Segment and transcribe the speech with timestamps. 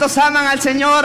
[0.00, 1.04] ¿Cuántos aman al Señor?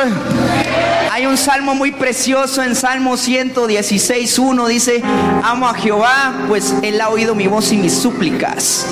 [1.11, 5.03] Hay un salmo muy precioso en Salmo 116, 1 dice,
[5.43, 8.87] amo a Jehová, pues él ha oído mi voz y mis súplicas,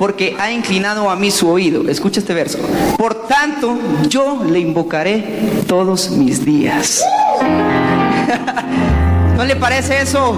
[0.00, 1.88] porque ha inclinado a mí su oído.
[1.88, 2.58] Escucha este verso.
[2.98, 7.04] Por tanto, yo le invocaré todos mis días.
[9.36, 10.36] ¿No le parece eso?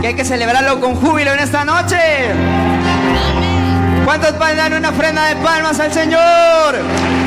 [0.00, 1.98] Que hay que celebrarlo con júbilo en esta noche.
[4.06, 7.25] ¿Cuántos pueden dar una ofrenda de palmas al Señor?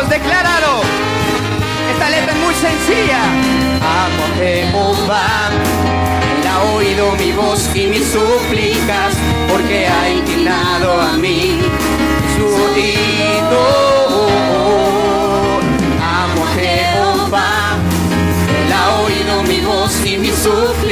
[0.00, 0.80] Vamos, decláralo.
[1.92, 3.22] Esta letra es muy sencilla.
[3.82, 5.50] Amo a Jehová,
[6.40, 9.14] él ha oído mi voz y mis súplicas,
[9.50, 11.60] porque ha inclinado a mí
[12.34, 13.62] su oído.
[16.00, 17.76] Amo a Jehová,
[18.64, 20.89] él ha oído mi voz y mis súplicas,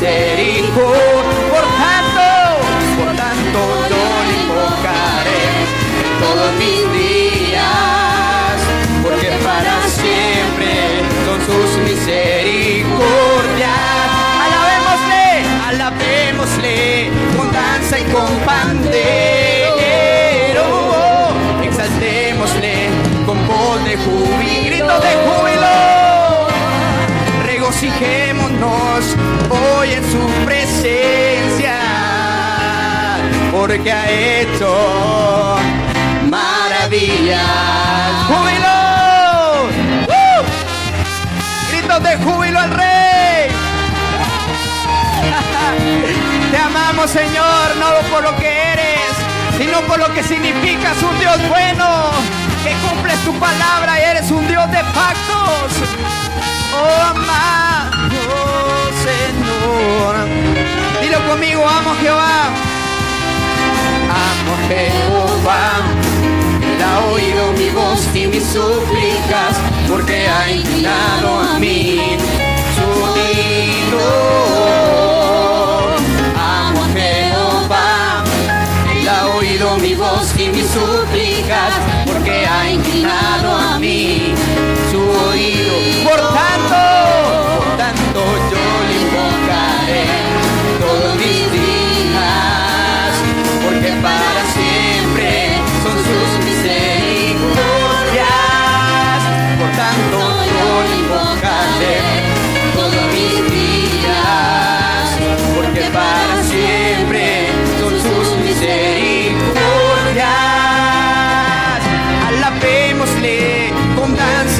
[0.00, 0.29] say.
[33.70, 35.56] Porque ha hecho
[36.28, 37.38] maravillas.
[38.26, 39.70] ¡Júbilo!
[41.70, 42.80] Gritos de júbilo al Rey.
[46.50, 49.12] Te amamos, Señor, no por lo que eres,
[49.56, 52.10] sino por lo que significas un Dios bueno,
[52.64, 55.72] que cumples tu palabra y eres un Dios de pactos.
[56.74, 58.00] Oh, amado
[59.06, 60.16] Señor.
[61.00, 62.39] Dilo conmigo, amo Jehová.
[64.70, 65.82] Jehová.
[66.62, 69.58] Él ha oído mi voz y mis súplicas,
[69.88, 72.16] porque ha inclinado a mí
[72.76, 74.69] su oído.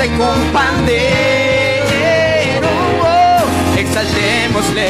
[0.01, 1.03] Danza y con.
[3.77, 4.89] Exaltémosle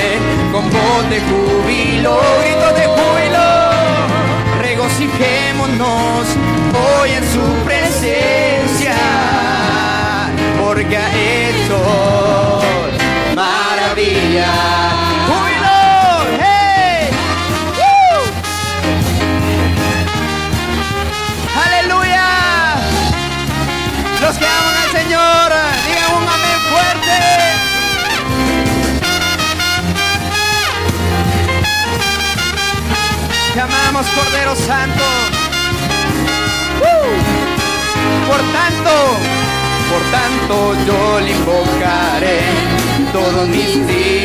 [0.53, 3.47] con voz de júbilo, grito de júbilo.
[4.61, 6.27] Regocijémonos
[6.75, 8.95] hoy en su presencia,
[10.63, 10.97] porque
[34.01, 35.05] Te amamos, Cordero Santo.
[38.29, 38.91] Por tanto,
[39.91, 40.55] por tanto
[40.87, 42.41] yo le invocaré
[43.13, 44.20] todos mis días,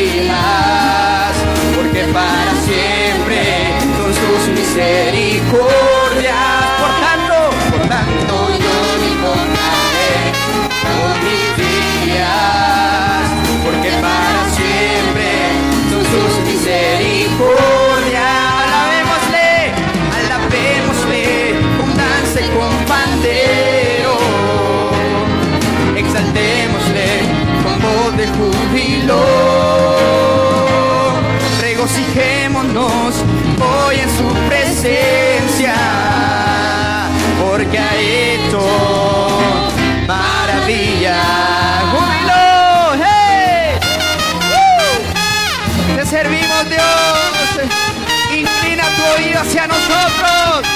[49.36, 50.66] hacia nosotros.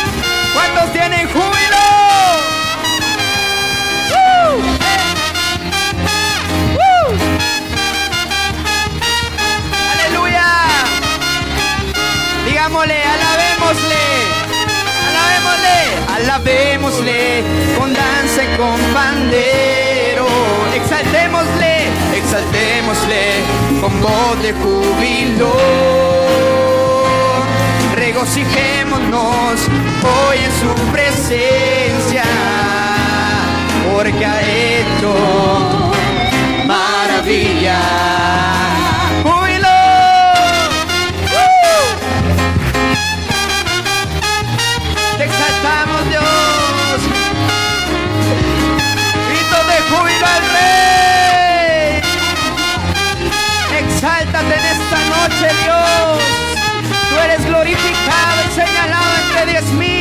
[0.53, 1.85] ¿Cuántos tienen júbilo?
[4.11, 4.81] ¡Uh!
[12.47, 14.05] digámosle, alabémosle,
[15.09, 15.79] alabémosle,
[16.15, 17.43] alabémosle,
[17.79, 20.27] con danza y con pandero,
[20.75, 23.23] exaltémosle, exaltémosle,
[23.81, 26.10] con voz de júbilo.
[28.21, 29.67] Regocijémonos
[30.05, 32.23] hoy en su presencia,
[33.91, 35.70] porque ha hecho
[59.63, 60.00] It's me.